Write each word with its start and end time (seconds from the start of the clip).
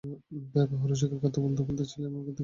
বাবার 0.53 0.91
অসুখের 0.91 1.19
কথা 1.23 1.39
বলতে-বলতে 1.41 1.83
ছেলের 1.83 2.11
চোখে 2.11 2.27
দেখি 2.27 2.31
পানি। 2.33 2.39